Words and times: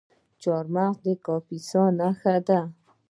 چهارمغز 0.41 0.97
د 1.05 1.07
کاپیسا 1.25 1.83
نښه 1.99 2.35
ده. 2.47 2.59